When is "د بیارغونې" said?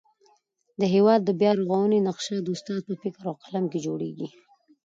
1.25-1.99